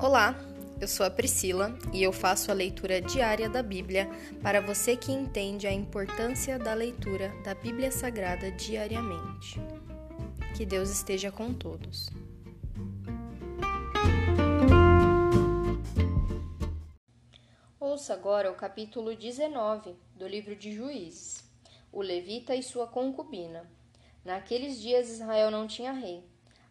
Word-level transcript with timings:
Olá, 0.00 0.38
eu 0.80 0.86
sou 0.86 1.04
a 1.04 1.10
Priscila 1.10 1.76
e 1.92 2.04
eu 2.04 2.12
faço 2.12 2.52
a 2.52 2.54
leitura 2.54 3.00
diária 3.00 3.48
da 3.48 3.64
Bíblia 3.64 4.08
para 4.40 4.60
você 4.60 4.96
que 4.96 5.10
entende 5.10 5.66
a 5.66 5.72
importância 5.72 6.56
da 6.56 6.72
leitura 6.72 7.34
da 7.42 7.52
Bíblia 7.52 7.90
Sagrada 7.90 8.48
diariamente. 8.52 9.60
Que 10.56 10.64
Deus 10.64 10.88
esteja 10.88 11.32
com 11.32 11.52
todos. 11.52 12.10
Ouça 17.80 18.14
agora 18.14 18.52
o 18.52 18.54
capítulo 18.54 19.16
19 19.16 19.96
do 20.14 20.28
livro 20.28 20.54
de 20.54 20.72
Juízes: 20.72 21.42
O 21.90 22.02
levita 22.02 22.54
e 22.54 22.62
sua 22.62 22.86
concubina. 22.86 23.68
Naqueles 24.24 24.80
dias 24.80 25.10
Israel 25.10 25.50
não 25.50 25.66
tinha 25.66 25.90
rei. 25.90 26.22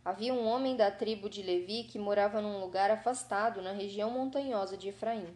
Havia 0.07 0.33
um 0.33 0.47
homem 0.47 0.77
da 0.77 0.89
tribo 0.89 1.29
de 1.29 1.41
Levi 1.41 1.83
que 1.83 1.99
morava 1.99 2.41
num 2.41 2.61
lugar 2.61 2.89
afastado 2.89 3.61
na 3.61 3.73
região 3.73 4.09
montanhosa 4.09 4.77
de 4.77 4.87
Efraim. 4.87 5.35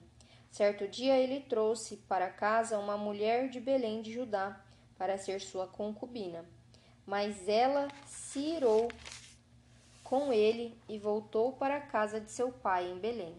Certo 0.50 0.88
dia 0.88 1.18
ele 1.18 1.42
trouxe 1.42 1.98
para 1.98 2.30
casa 2.30 2.80
uma 2.80 2.96
mulher 2.96 3.50
de 3.50 3.60
Belém 3.60 4.02
de 4.02 4.14
Judá 4.14 4.64
para 4.98 5.18
ser 5.18 5.42
sua 5.42 5.68
concubina. 5.68 6.46
Mas 7.06 7.50
ela 7.50 7.90
se 8.06 8.40
irou 8.40 8.88
com 10.06 10.32
ele 10.32 10.80
e 10.88 10.98
voltou 10.98 11.52
para 11.52 11.76
a 11.76 11.82
casa 11.82 12.22
de 12.22 12.32
seu 12.32 12.50
pai 12.50 12.90
em 12.90 12.98
Belém. 12.98 13.36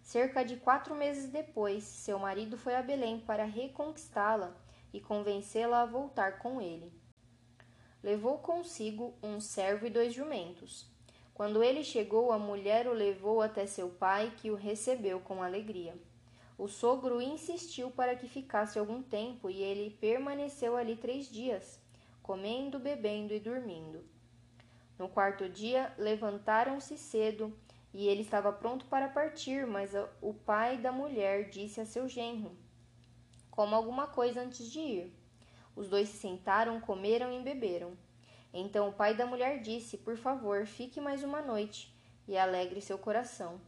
Cerca 0.00 0.44
de 0.44 0.54
quatro 0.58 0.94
meses 0.94 1.28
depois, 1.28 1.82
seu 1.82 2.20
marido 2.20 2.56
foi 2.56 2.76
a 2.76 2.82
Belém 2.82 3.18
para 3.18 3.44
reconquistá-la 3.44 4.56
e 4.92 5.00
convencê-la 5.00 5.82
a 5.82 5.86
voltar 5.86 6.38
com 6.38 6.60
ele 6.60 7.04
levou 8.06 8.38
consigo 8.38 9.14
um 9.20 9.40
servo 9.40 9.84
e 9.84 9.90
dois 9.90 10.14
jumentos. 10.14 10.86
Quando 11.34 11.60
ele 11.60 11.82
chegou, 11.82 12.30
a 12.30 12.38
mulher 12.38 12.86
o 12.86 12.92
levou 12.92 13.42
até 13.42 13.66
seu 13.66 13.88
pai, 13.88 14.32
que 14.36 14.48
o 14.48 14.54
recebeu 14.54 15.18
com 15.18 15.42
alegria. 15.42 15.92
O 16.56 16.68
sogro 16.68 17.20
insistiu 17.20 17.90
para 17.90 18.14
que 18.14 18.28
ficasse 18.28 18.78
algum 18.78 19.02
tempo 19.02 19.50
e 19.50 19.60
ele 19.60 19.90
permaneceu 19.90 20.76
ali 20.76 20.94
três 20.94 21.28
dias, 21.28 21.80
comendo, 22.22 22.78
bebendo 22.78 23.34
e 23.34 23.40
dormindo. 23.40 24.04
No 24.96 25.08
quarto 25.08 25.48
dia, 25.48 25.92
levantaram-se 25.98 26.96
cedo 26.96 27.52
e 27.92 28.06
ele 28.06 28.22
estava 28.22 28.52
pronto 28.52 28.84
para 28.84 29.08
partir, 29.08 29.66
mas 29.66 29.90
o 30.22 30.32
pai 30.32 30.78
da 30.78 30.92
mulher 30.92 31.50
disse 31.50 31.80
a 31.80 31.84
seu 31.84 32.08
genro: 32.08 32.56
Coma 33.50 33.76
alguma 33.76 34.06
coisa 34.06 34.42
antes 34.42 34.70
de 34.70 34.78
ir. 34.78 35.25
Os 35.76 35.90
dois 35.90 36.08
se 36.08 36.16
sentaram, 36.16 36.80
comeram 36.80 37.30
e 37.30 37.42
beberam. 37.42 37.92
Então 38.52 38.88
o 38.88 38.92
pai 38.92 39.14
da 39.14 39.26
mulher 39.26 39.60
disse: 39.60 39.98
Por 39.98 40.16
favor, 40.16 40.66
fique 40.66 40.98
mais 40.98 41.22
uma 41.22 41.42
noite 41.42 41.94
e 42.26 42.36
alegre 42.36 42.80
seu 42.80 42.98
coração. 42.98 43.60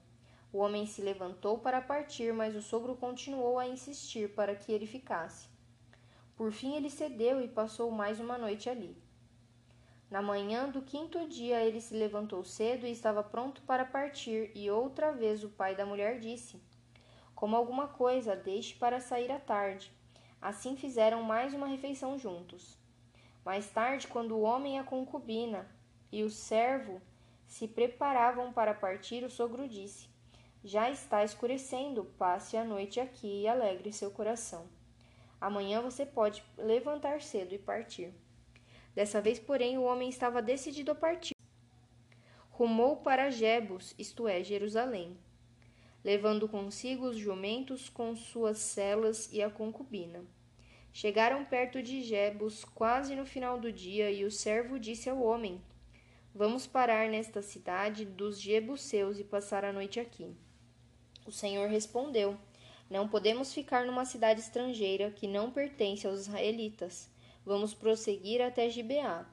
O 0.51 0.59
homem 0.59 0.87
se 0.87 1.03
levantou 1.03 1.59
para 1.59 1.83
partir, 1.83 2.33
mas 2.33 2.57
o 2.57 2.63
sogro 2.63 2.97
continuou 2.97 3.59
a 3.59 3.69
insistir 3.69 4.35
para 4.35 4.57
que 4.57 4.73
ele 4.73 4.87
ficasse. 4.87 5.47
Por 6.35 6.51
fim, 6.51 6.75
ele 6.75 6.89
cedeu 6.89 7.43
e 7.43 7.49
passou 7.49 7.91
mais 7.91 8.19
uma 8.19 8.39
noite 8.39 8.71
ali. 8.71 8.97
Na 10.11 10.23
manhã 10.23 10.71
do 10.71 10.81
quinto 10.81 11.29
dia, 11.29 11.63
ele 11.63 11.83
se 11.83 11.93
levantou 11.95 12.43
cedo 12.43 12.87
e 12.87 12.91
estava 12.91 13.23
pronto 13.23 13.61
para 13.63 13.85
partir, 13.85 14.51
e 14.55 14.71
outra 14.71 15.13
vez 15.13 15.45
o 15.45 15.51
pai 15.51 15.77
da 15.77 15.85
mulher 15.85 16.19
disse: 16.19 16.59
Como 17.35 17.55
alguma 17.55 17.89
coisa, 17.89 18.35
deixe 18.35 18.75
para 18.75 19.01
sair 19.01 19.31
à 19.31 19.39
tarde. 19.39 19.93
Assim 20.41 20.77
fizeram 20.77 21.23
mais 21.23 21.53
uma 21.53 21.67
refeição 21.67 22.17
juntos. 22.17 22.79
Mais 23.45 23.69
tarde, 23.71 24.07
quando 24.07 24.37
o 24.37 24.43
homem 24.43 24.77
e 24.77 24.79
a 24.79 24.85
concubina 24.85 25.69
e 26.13 26.23
o 26.23 26.31
servo 26.31 27.03
se 27.47 27.67
preparavam 27.67 28.53
para 28.53 28.73
partir, 28.73 29.25
o 29.25 29.31
sogro 29.31 29.69
disse: 29.69 30.09
Já 30.63 30.91
está 30.91 31.25
escurecendo, 31.25 32.05
passe 32.17 32.57
a 32.57 32.65
noite 32.65 33.01
aqui 33.01 33.43
e 33.43 33.49
alegre 33.49 33.93
seu 33.93 34.13
coração. 34.13 34.69
Amanhã 35.41 35.83
você 35.83 36.07
pode 36.07 36.45
levantar 36.57 37.21
cedo 37.21 37.55
e 37.55 37.59
partir. 37.59 38.15
Dessa 38.95 39.21
vez, 39.21 39.41
porém, 39.41 39.77
o 39.77 39.83
homem 39.83 40.09
estava 40.09 40.41
decidido 40.41 40.93
a 40.93 40.95
partir. 40.95 41.35
Rumou 42.51 42.99
para 42.99 43.31
Jebus, 43.31 43.95
isto 43.99 44.29
é, 44.29 44.43
Jerusalém 44.43 45.19
levando 46.05 46.49
consigo 46.49 47.09
os 47.09 47.17
jumentos 47.17 47.89
com 47.89 48.15
suas 48.15 48.59
celas 48.59 49.29
e 49.33 49.43
a 49.43 49.51
concubina. 49.51 50.25
Chegaram 51.01 51.45
perto 51.45 51.81
de 51.81 52.03
Jebus 52.03 52.65
quase 52.65 53.15
no 53.15 53.25
final 53.25 53.57
do 53.61 53.71
dia, 53.71 54.11
e 54.11 54.25
o 54.25 54.33
servo 54.33 54.81
disse 54.81 55.09
ao 55.09 55.23
homem: 55.23 55.63
Vamos 56.35 56.67
parar 56.67 57.09
nesta 57.09 57.41
cidade 57.41 58.05
dos 58.05 58.41
jebuseus 58.41 59.21
e 59.21 59.23
passar 59.23 59.65
a 59.65 59.73
noite 59.73 60.01
aqui. 60.01 60.35
O 61.25 61.31
Senhor 61.31 61.69
respondeu: 61.69 62.37
Não 62.91 63.07
podemos 63.07 63.55
ficar 63.55 63.87
numa 63.87 64.05
cidade 64.05 64.41
estrangeira 64.41 65.13
que 65.13 65.29
não 65.29 65.53
pertence 65.53 66.05
aos 66.05 66.23
israelitas. 66.23 67.09
Vamos 67.47 67.73
prosseguir 67.73 68.43
até 68.43 68.69
Gibeá. 68.69 69.25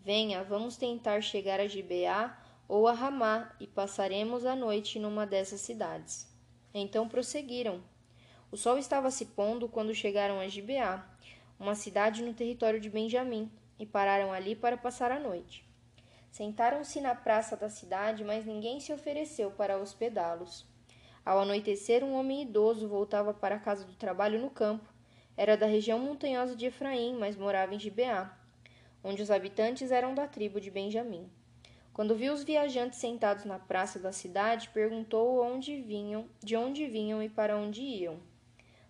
Venha, 0.00 0.44
vamos 0.44 0.76
tentar 0.76 1.20
chegar 1.22 1.58
a 1.58 1.66
Gibeá 1.66 2.40
ou 2.68 2.86
a 2.86 2.92
Ramá 2.92 3.52
e 3.58 3.66
passaremos 3.66 4.46
a 4.46 4.54
noite 4.54 5.00
numa 5.00 5.26
dessas 5.26 5.60
cidades. 5.60 6.32
Então 6.72 7.08
prosseguiram. 7.08 7.82
O 8.54 8.56
sol 8.56 8.78
estava 8.78 9.10
se 9.10 9.24
pondo 9.24 9.68
quando 9.68 9.92
chegaram 9.92 10.38
a 10.38 10.46
Gibeá, 10.46 11.04
uma 11.58 11.74
cidade 11.74 12.22
no 12.22 12.32
território 12.32 12.78
de 12.78 12.88
Benjamim, 12.88 13.50
e 13.80 13.84
pararam 13.84 14.32
ali 14.32 14.54
para 14.54 14.76
passar 14.76 15.10
a 15.10 15.18
noite. 15.18 15.68
Sentaram-se 16.30 17.00
na 17.00 17.16
praça 17.16 17.56
da 17.56 17.68
cidade, 17.68 18.22
mas 18.22 18.46
ninguém 18.46 18.78
se 18.78 18.92
ofereceu 18.92 19.50
para 19.50 19.76
hospedá-los. 19.76 20.64
Ao 21.26 21.40
anoitecer, 21.40 22.04
um 22.04 22.14
homem 22.14 22.42
idoso 22.42 22.86
voltava 22.86 23.34
para 23.34 23.56
a 23.56 23.58
casa 23.58 23.84
do 23.84 23.94
trabalho 23.94 24.38
no 24.38 24.50
campo. 24.50 24.88
Era 25.36 25.56
da 25.56 25.66
região 25.66 25.98
montanhosa 25.98 26.54
de 26.54 26.66
Efraim, 26.66 27.16
mas 27.18 27.34
morava 27.34 27.74
em 27.74 27.80
Gibeá, 27.80 28.38
onde 29.02 29.20
os 29.20 29.32
habitantes 29.32 29.90
eram 29.90 30.14
da 30.14 30.28
tribo 30.28 30.60
de 30.60 30.70
Benjamim. 30.70 31.28
Quando 31.92 32.14
viu 32.14 32.32
os 32.32 32.44
viajantes 32.44 33.00
sentados 33.00 33.44
na 33.44 33.58
praça 33.58 33.98
da 33.98 34.12
cidade, 34.12 34.68
perguntou 34.68 35.42
onde 35.42 35.82
vinham, 35.82 36.28
de 36.40 36.54
onde 36.54 36.86
vinham 36.86 37.20
e 37.20 37.28
para 37.28 37.56
onde 37.56 37.82
iam. 37.82 38.32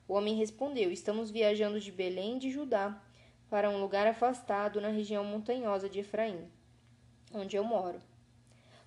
O 0.07 0.15
homem 0.15 0.35
respondeu: 0.35 0.91
Estamos 0.91 1.31
viajando 1.31 1.81
de 1.81 1.91
Belém 1.91 2.39
de 2.39 2.51
Judá 2.51 3.03
para 3.49 3.71
um 3.71 3.81
lugar 3.81 4.07
afastado 4.07 4.81
na 4.81 4.89
região 4.89 5.25
montanhosa 5.25 5.89
de 5.89 6.01
Efraim, 6.01 6.49
onde 7.33 7.57
eu 7.57 7.65
moro. 7.65 8.01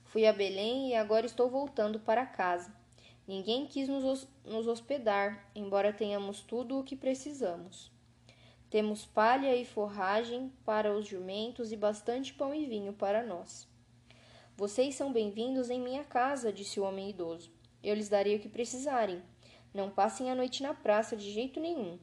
Fui 0.04 0.26
a 0.26 0.34
Belém 0.34 0.90
e 0.90 0.96
agora 0.96 1.26
estou 1.26 1.50
voltando 1.50 2.00
para 2.00 2.26
casa. 2.26 2.74
Ninguém 3.28 3.66
quis 3.66 3.90
nos 3.90 4.68
hospedar, 4.68 5.50
embora 5.54 5.92
tenhamos 5.92 6.42
tudo 6.42 6.80
o 6.80 6.84
que 6.84 6.96
precisamos. 6.96 7.92
Temos 8.70 9.06
palha 9.06 9.56
e 9.56 9.66
forragem 9.66 10.52
para 10.66 10.94
os 10.94 11.08
jumentos 11.08 11.72
e 11.72 11.78
bastante 11.78 12.34
pão 12.34 12.54
e 12.54 12.66
vinho 12.66 12.94
para 12.94 13.24
nós. 13.24 13.68
Vocês 14.56 14.96
são 14.96 15.12
bem-vindos 15.12 15.70
em 15.70 15.80
minha 15.80 16.04
casa, 16.04 16.52
disse 16.52 16.80
o 16.80 16.84
homem 16.84 17.10
idoso. 17.10 17.52
Eu 17.84 17.96
lhes 17.96 18.10
darei 18.10 18.36
o 18.36 18.40
que 18.40 18.50
precisarem. 18.50 19.22
Não 19.74 19.90
passem 19.90 20.32
a 20.32 20.36
noite 20.36 20.64
na 20.64 20.74
praça 20.74 21.16
de 21.16 21.32
jeito 21.32 21.60
nenhum. 21.60 22.00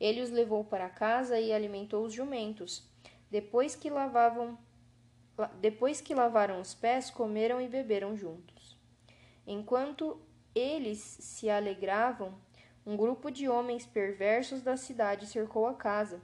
Ele 0.00 0.20
os 0.20 0.30
levou 0.30 0.64
para 0.64 0.88
casa 0.88 1.38
e 1.38 1.52
alimentou 1.52 2.04
os 2.04 2.12
jumentos. 2.12 2.88
Depois 3.30 3.74
que 3.74 3.90
lavavam 3.90 4.58
depois 5.60 6.00
que 6.00 6.14
lavaram 6.14 6.60
os 6.60 6.74
pés, 6.74 7.10
comeram 7.10 7.60
e 7.60 7.68
beberam 7.68 8.16
juntos. 8.16 8.76
Enquanto 9.46 10.20
eles 10.52 10.98
se 10.98 11.48
alegravam, 11.48 12.34
um 12.84 12.96
grupo 12.96 13.30
de 13.30 13.48
homens 13.48 13.86
perversos 13.86 14.62
da 14.62 14.76
cidade 14.76 15.26
cercou 15.26 15.66
a 15.68 15.74
casa. 15.74 16.20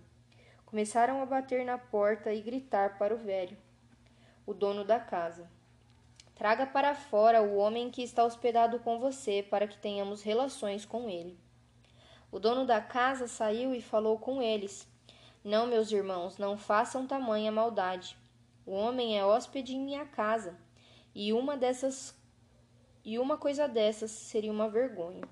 Começaram 0.67 1.23
a 1.23 1.27
bater 1.27 1.65
na 1.65 1.79
porta 1.79 2.33
e 2.33 2.43
gritar 2.43 2.99
para 2.99 3.15
o 3.15 3.19
velho 3.19 3.57
o 4.47 4.53
dono 4.53 4.85
da 4.85 4.99
casa. 4.99 5.49
Traga 6.35 6.67
para 6.67 6.95
fora 6.95 7.43
o 7.43 7.57
homem 7.57 7.91
que 7.91 8.03
está 8.03 8.25
hospedado 8.25 8.81
com 8.81 8.99
você, 8.99 9.43
para 9.43 9.69
que 9.69 9.79
tenhamos 9.79 10.23
relações 10.23 10.85
com 10.85 11.09
ele. 11.09 11.39
O 12.31 12.41
dono 12.41 12.67
da 12.67 12.81
casa 12.81 13.29
saiu 13.29 13.73
e 13.73 13.81
falou 13.81 14.19
com 14.19 14.43
eles. 14.43 14.89
Não, 15.45 15.67
meus 15.67 15.93
irmãos, 15.93 16.37
não 16.37 16.59
façam 16.59 17.07
tamanha 17.07 17.53
maldade. 17.53 18.17
O 18.67 18.73
homem 18.73 19.17
é 19.17 19.25
hóspede 19.25 19.77
em 19.77 19.81
minha 19.81 20.05
casa, 20.05 20.59
e 21.15 21.33
uma 21.33 21.57
dessas 21.57 22.19
e 23.05 23.19
uma 23.19 23.37
coisa 23.37 23.69
dessas 23.69 24.11
seria 24.11 24.51
uma 24.51 24.69
vergonha. 24.69 25.23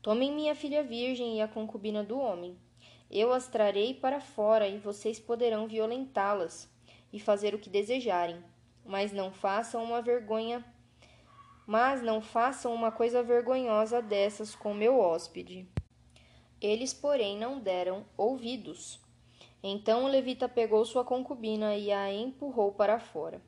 Tomem 0.00 0.32
minha 0.32 0.54
filha 0.54 0.82
virgem 0.82 1.36
e 1.36 1.42
a 1.42 1.46
concubina 1.46 2.02
do 2.02 2.18
homem. 2.18 2.58
Eu 3.10 3.32
as 3.32 3.46
trarei 3.46 3.94
para 3.94 4.18
fora 4.18 4.66
e 4.66 4.78
vocês 4.78 5.20
poderão 5.20 5.68
violentá-las 5.68 6.68
e 7.12 7.20
fazer 7.20 7.54
o 7.54 7.58
que 7.58 7.68
desejarem, 7.68 8.42
mas 8.84 9.12
não 9.12 9.32
façam 9.32 9.82
uma 9.82 10.02
vergonha, 10.02 10.64
mas 11.66 12.02
não 12.02 12.20
façam 12.20 12.74
uma 12.74 12.92
coisa 12.92 13.22
vergonhosa 13.22 14.02
dessas 14.02 14.54
com 14.54 14.74
meu 14.74 14.98
hóspede. 14.98 15.66
Eles, 16.60 16.92
porém, 16.92 17.38
não 17.38 17.58
deram 17.58 18.04
ouvidos. 18.16 19.00
Então 19.62 20.04
o 20.04 20.08
levita 20.08 20.48
pegou 20.48 20.84
sua 20.84 21.04
concubina 21.04 21.74
e 21.76 21.90
a 21.90 22.12
empurrou 22.12 22.72
para 22.72 22.98
fora. 22.98 23.40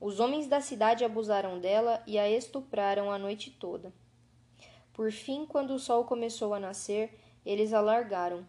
Os 0.00 0.20
homens 0.20 0.46
da 0.46 0.60
cidade 0.60 1.04
abusaram 1.04 1.58
dela 1.58 2.02
e 2.06 2.18
a 2.18 2.28
estupraram 2.28 3.10
a 3.10 3.18
noite 3.18 3.50
toda. 3.50 3.92
Por 4.92 5.12
fim, 5.12 5.46
quando 5.46 5.72
o 5.72 5.78
sol 5.78 6.04
começou 6.04 6.54
a 6.54 6.60
nascer, 6.60 7.20
eles 7.46 7.72
a 7.72 7.80
largaram. 7.80 8.44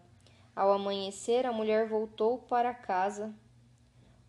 Ao 0.56 0.72
amanhecer, 0.72 1.46
a 1.46 1.54
mulher 1.54 1.88
voltou 1.88 2.40
para 2.40 2.74
casa 2.74 3.34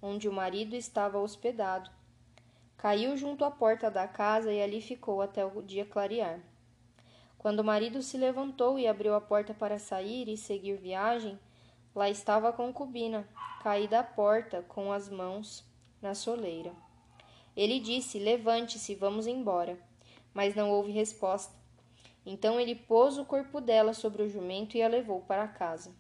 onde 0.03 0.29
o 0.29 0.33
marido 0.33 0.75
estava 0.75 1.19
hospedado. 1.19 1.91
Caiu 2.77 3.17
junto 3.17 3.45
à 3.45 3.51
porta 3.51 3.91
da 3.91 4.09
casa 4.09 4.53
e 4.53 4.63
ali 4.63 4.81
ficou 4.81 5.21
até 5.21 5.45
o 5.45 5.63
dia 5.63 5.85
clarear. 5.85 6.41
Quando 7.37 7.61
o 7.61 7.65
marido 7.65 8.03
se 8.03 8.17
levantou 8.17 8.79
e 8.79 8.87
abriu 8.87 9.15
a 9.15 9.21
porta 9.21 9.55
para 9.55 9.79
sair 9.79 10.29
e 10.29 10.37
seguir 10.37 10.77
viagem, 10.77 11.39
lá 11.95 12.09
estava 12.09 12.49
a 12.49 12.53
concubina, 12.53 13.29
caída 13.63 14.01
à 14.01 14.05
porta, 14.05 14.63
com 14.69 14.93
as 14.93 15.09
mãos 15.09 15.65
na 16.01 16.15
soleira. 16.15 16.73
Ele 17.57 17.81
disse: 17.81 18.19
Levante-se, 18.19 18.95
vamos 18.95 19.27
embora. 19.27 19.79
Mas 20.33 20.55
não 20.55 20.71
houve 20.71 20.93
resposta. 20.93 21.53
Então 22.25 22.61
ele 22.61 22.75
pôs 22.75 23.19
o 23.19 23.25
corpo 23.25 23.61
dela 23.61 23.93
sobre 23.93 24.23
o 24.23 24.29
jumento 24.29 24.77
e 24.77 24.83
a 24.83 24.89
levou 24.89 25.21
para 25.21 25.49
casa. 25.49 25.95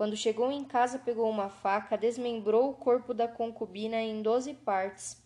Quando 0.00 0.16
chegou 0.16 0.50
em 0.50 0.64
casa, 0.64 0.98
pegou 0.98 1.28
uma 1.28 1.50
faca, 1.50 1.94
desmembrou 1.94 2.70
o 2.70 2.74
corpo 2.74 3.12
da 3.12 3.28
concubina 3.28 4.00
em 4.00 4.22
doze 4.22 4.54
partes 4.54 5.22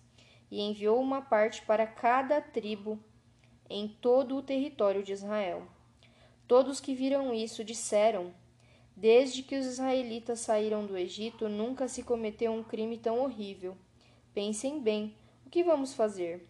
e 0.51 0.61
enviou 0.61 1.01
uma 1.01 1.23
parte 1.23 1.63
para 1.63 1.87
cada 1.87 2.41
tribo 2.41 2.99
em 3.71 3.87
todo 3.87 4.35
o 4.35 4.43
território 4.43 5.05
de 5.05 5.13
Israel. 5.13 5.63
Todos 6.49 6.81
que 6.81 6.93
viram 6.93 7.33
isso 7.33 7.63
disseram: 7.63 8.35
Desde 8.97 9.45
que 9.45 9.57
os 9.57 9.65
israelitas 9.65 10.41
saíram 10.41 10.85
do 10.85 10.99
Egito, 10.99 11.49
nunca 11.49 11.87
se 11.87 12.03
cometeu 12.03 12.51
um 12.51 12.65
crime 12.65 12.99
tão 12.99 13.21
horrível. 13.21 13.77
Pensem 14.35 14.81
bem, 14.81 15.15
o 15.47 15.51
que 15.51 15.63
vamos 15.63 15.95
fazer? 15.95 16.49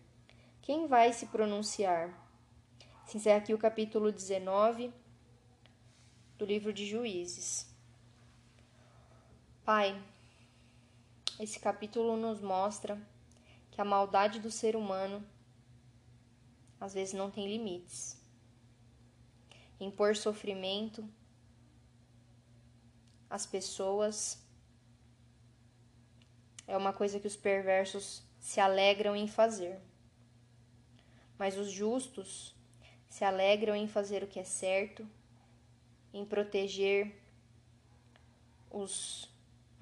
Quem 0.63 0.87
vai 0.87 1.13
se 1.13 1.27
pronunciar? 1.27 2.09
Se 3.05 3.19
encerra 3.19 3.37
aqui 3.37 3.53
o 3.53 3.59
capítulo 3.59 4.11
19 4.11 4.91
do 6.39 6.47
livro 6.47 6.73
de 6.73 6.87
Juízes. 6.87 7.74
Pai, 9.65 9.99
esse 11.41 11.59
capítulo 11.59 12.19
nos 12.19 12.39
mostra 12.39 13.01
que 13.71 13.81
a 13.81 13.85
maldade 13.85 14.39
do 14.39 14.51
ser 14.51 14.77
humano 14.77 15.27
às 16.79 16.93
vezes 16.93 17.15
não 17.15 17.31
tem 17.31 17.49
limites. 17.49 18.21
Impor 19.81 20.17
sofrimento 20.17 21.03
às 23.31 23.47
pessoas 23.47 24.39
é 26.67 26.77
uma 26.77 26.93
coisa 26.93 27.19
que 27.19 27.27
os 27.27 27.35
perversos 27.35 28.23
se 28.39 28.61
alegram 28.61 29.17
em 29.17 29.27
fazer. 29.27 29.81
Mas 31.39 31.57
os 31.57 31.71
justos 31.71 32.55
se 33.09 33.25
alegram 33.25 33.75
em 33.75 33.89
fazer 33.89 34.23
o 34.23 34.27
que 34.27 34.39
é 34.39 34.45
certo, 34.45 35.09
em 36.13 36.23
proteger 36.23 37.19
os 38.71 39.33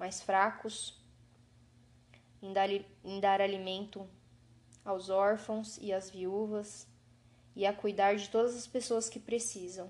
mais 0.03 0.21
fracos, 0.21 1.01
em 2.41 2.51
dar, 2.51 2.69
em 2.69 3.19
dar 3.21 3.39
alimento 3.39 4.05
aos 4.83 5.09
órfãos 5.09 5.77
e 5.77 5.93
às 5.93 6.09
viúvas 6.09 6.85
e 7.55 7.65
a 7.65 7.73
cuidar 7.73 8.17
de 8.17 8.27
todas 8.29 8.53
as 8.53 8.67
pessoas 8.67 9.07
que 9.07 9.17
precisam. 9.17 9.89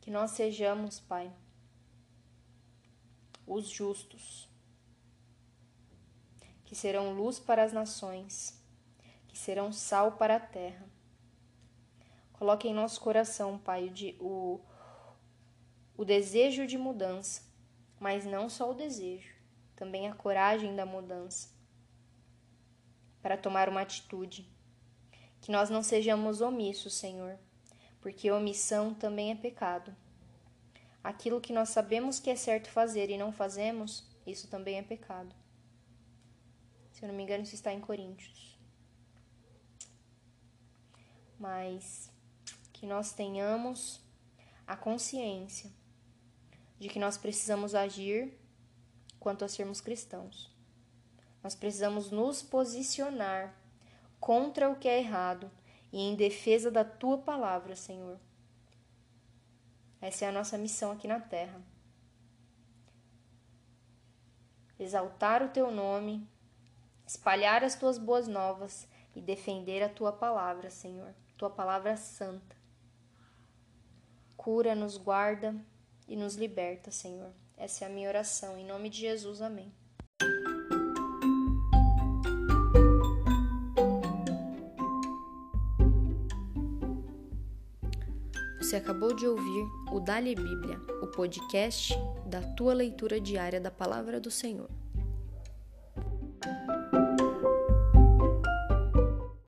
Que 0.00 0.10
nós 0.10 0.32
sejamos, 0.32 0.98
Pai, 0.98 1.32
os 3.46 3.68
justos 3.68 4.48
que 6.64 6.74
serão 6.74 7.12
luz 7.12 7.38
para 7.38 7.62
as 7.62 7.72
nações, 7.72 8.60
que 9.28 9.38
serão 9.38 9.72
sal 9.72 10.16
para 10.16 10.34
a 10.34 10.40
terra. 10.40 10.84
Coloque 12.32 12.66
em 12.66 12.74
nosso 12.74 13.00
coração, 13.00 13.56
Pai, 13.56 13.88
o, 14.18 14.60
o 15.98 16.04
desejo 16.04 16.64
de 16.64 16.78
mudança, 16.78 17.42
mas 17.98 18.24
não 18.24 18.48
só 18.48 18.70
o 18.70 18.74
desejo, 18.74 19.34
também 19.74 20.06
a 20.06 20.14
coragem 20.14 20.76
da 20.76 20.86
mudança 20.86 21.48
para 23.20 23.36
tomar 23.36 23.68
uma 23.68 23.80
atitude. 23.80 24.48
Que 25.40 25.50
nós 25.50 25.68
não 25.68 25.82
sejamos 25.82 26.40
omissos, 26.40 26.94
Senhor, 26.94 27.36
porque 28.00 28.30
omissão 28.30 28.94
também 28.94 29.32
é 29.32 29.34
pecado. 29.34 29.94
Aquilo 31.02 31.40
que 31.40 31.52
nós 31.52 31.70
sabemos 31.70 32.20
que 32.20 32.30
é 32.30 32.36
certo 32.36 32.70
fazer 32.70 33.10
e 33.10 33.18
não 33.18 33.32
fazemos, 33.32 34.08
isso 34.24 34.46
também 34.46 34.78
é 34.78 34.82
pecado. 34.84 35.34
Se 36.92 37.04
eu 37.04 37.08
não 37.08 37.14
me 37.16 37.24
engano, 37.24 37.42
isso 37.42 37.56
está 37.56 37.72
em 37.72 37.80
Coríntios. 37.80 38.56
Mas 41.40 42.08
que 42.72 42.86
nós 42.86 43.12
tenhamos 43.12 44.00
a 44.64 44.76
consciência 44.76 45.76
de 46.78 46.88
que 46.88 46.98
nós 46.98 47.16
precisamos 47.16 47.74
agir 47.74 48.38
quanto 49.18 49.44
a 49.44 49.48
sermos 49.48 49.80
cristãos. 49.80 50.50
Nós 51.42 51.54
precisamos 51.54 52.10
nos 52.10 52.42
posicionar 52.42 53.54
contra 54.20 54.70
o 54.70 54.76
que 54.76 54.88
é 54.88 54.98
errado 54.98 55.50
e 55.92 56.00
em 56.00 56.14
defesa 56.14 56.70
da 56.70 56.84
tua 56.84 57.18
palavra, 57.18 57.74
Senhor. 57.74 58.18
Essa 60.00 60.26
é 60.26 60.28
a 60.28 60.32
nossa 60.32 60.58
missão 60.58 60.92
aqui 60.92 61.08
na 61.08 61.20
terra. 61.20 61.60
Exaltar 64.78 65.42
o 65.42 65.48
teu 65.48 65.70
nome 65.70 66.28
espalhar 67.08 67.64
as 67.64 67.74
tuas 67.74 67.96
boas 67.96 68.28
novas 68.28 68.86
e 69.16 69.20
defender 69.22 69.82
a 69.82 69.88
tua 69.88 70.12
palavra, 70.12 70.68
Senhor, 70.68 71.14
tua 71.38 71.48
palavra 71.48 71.96
santa. 71.96 72.54
Cura, 74.36 74.74
nos 74.74 74.98
guarda 74.98 75.56
e 76.08 76.16
nos 76.16 76.34
liberta, 76.34 76.90
Senhor. 76.90 77.30
Essa 77.56 77.84
é 77.84 77.88
a 77.88 77.90
minha 77.90 78.08
oração. 78.08 78.56
Em 78.56 78.64
nome 78.64 78.88
de 78.88 79.00
Jesus, 79.00 79.42
amém. 79.42 79.72
Você 88.58 88.76
acabou 88.76 89.14
de 89.14 89.26
ouvir 89.26 89.66
o 89.92 90.00
Dali 90.00 90.34
Bíblia, 90.34 90.78
o 91.02 91.06
podcast 91.06 91.94
da 92.26 92.42
tua 92.54 92.74
leitura 92.74 93.20
diária 93.20 93.60
da 93.60 93.70
palavra 93.70 94.20
do 94.20 94.30
Senhor. 94.30 94.68